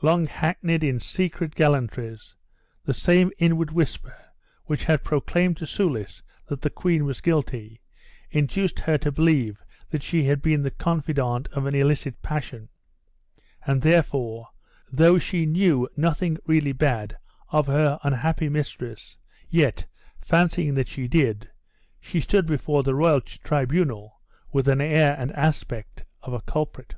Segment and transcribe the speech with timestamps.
[0.00, 2.36] Long backneyed in secret gallantries,
[2.86, 4.16] the same inward whisper
[4.64, 7.82] which had proclaimed to Soulis that the queen was guilty,
[8.30, 12.70] induced her to believe that she had been the confidante of an illicit passion;
[13.66, 14.48] and therefore,
[14.90, 17.18] though she knew nothing really bad
[17.50, 19.18] of her unhappy mistress,
[19.50, 19.84] yet,
[20.18, 21.50] fancying that she did,
[22.00, 24.18] she stood before the royal tribunal
[24.50, 26.94] with the air and aspect of a culprit.